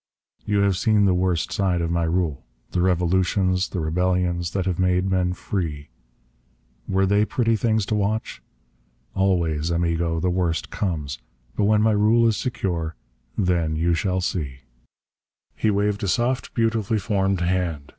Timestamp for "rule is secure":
11.91-12.95